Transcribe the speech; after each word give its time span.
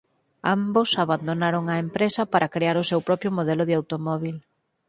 Ambos 0.57 0.89
abandonaron 1.05 1.63
a 1.67 1.75
empresa 1.85 2.21
para 2.31 2.51
crear 2.55 2.75
o 2.81 2.87
seu 2.89 2.99
propio 3.07 3.29
modelo 3.37 3.63
de 3.65 3.77
automóbil. 3.79 4.35